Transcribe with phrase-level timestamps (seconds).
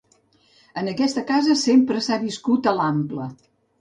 [0.81, 3.29] En aquesta casa sempre s'ha viscut a l'ample.